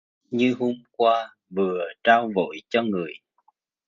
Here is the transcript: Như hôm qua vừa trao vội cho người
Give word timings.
Như 0.31 0.55
hôm 0.59 0.73
qua 0.97 1.29
vừa 1.49 1.85
trao 2.03 2.31
vội 2.35 2.61
cho 2.69 2.81
người 2.83 3.13